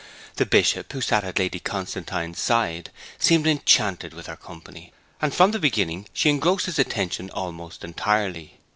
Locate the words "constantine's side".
1.59-2.89